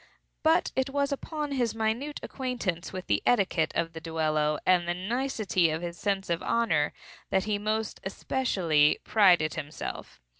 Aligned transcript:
But 0.41 0.71
it 0.75 0.89
was 0.89 1.11
upon 1.11 1.51
his 1.51 1.75
minute 1.75 2.19
acquaintance 2.23 2.91
with 2.91 3.05
the 3.05 3.21
etiquette 3.23 3.71
of 3.75 3.93
the 3.93 4.01
duello, 4.01 4.57
and 4.65 4.87
the 4.87 4.95
nicety 4.95 5.69
of 5.69 5.83
his 5.83 5.95
sense 5.95 6.27
of 6.27 6.41
honor, 6.41 6.91
that 7.29 7.43
he 7.43 7.59
most 7.59 7.99
especially 8.03 8.97
prided 9.03 9.53
himself. 9.53 10.19